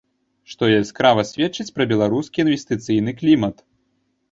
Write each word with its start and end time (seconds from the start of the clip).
Што 0.53 0.63
яскрава 0.75 1.25
сведчыць 1.33 1.73
пра 1.77 1.87
беларускі 1.93 2.37
інвестыцыйны 2.47 3.17
клімат. 3.23 3.65